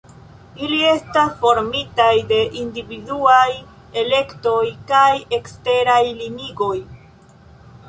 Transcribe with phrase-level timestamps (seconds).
[0.67, 3.45] Ili estas formitaj de individuaj
[4.05, 6.75] elektoj kaj eksteraj limigoj.